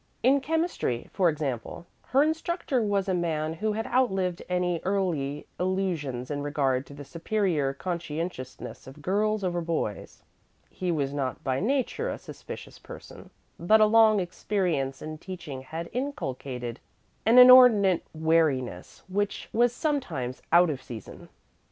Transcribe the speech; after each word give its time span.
In 0.23 0.41
chemistry, 0.41 1.11
for 1.13 1.29
example, 1.29 1.85
her 2.05 2.23
instructor 2.23 2.81
was 2.81 3.07
a 3.07 3.13
man 3.13 3.53
who 3.53 3.73
had 3.73 3.85
outlived 3.85 4.41
any 4.49 4.79
early 4.83 5.45
illusions 5.59 6.31
in 6.31 6.41
regard 6.41 6.87
to 6.87 6.95
the 6.95 7.05
superior 7.05 7.71
conscientiousness 7.71 8.87
of 8.87 9.03
girls 9.03 9.43
over 9.43 9.61
boys. 9.61 10.23
He 10.71 10.91
was 10.91 11.13
not 11.13 11.43
by 11.43 11.59
nature 11.59 12.09
a 12.09 12.17
suspicious 12.17 12.79
person, 12.79 13.29
but 13.59 13.79
a 13.79 13.85
long 13.85 14.19
experience 14.19 15.03
in 15.03 15.19
teaching 15.19 15.61
had 15.61 15.87
inculcated 15.93 16.79
an 17.23 17.37
inordinate 17.37 18.03
wariness 18.11 19.03
which 19.07 19.49
was 19.53 19.71
sometimes 19.71 20.41
out 20.51 20.71
of 20.71 20.81
season. 20.81 21.29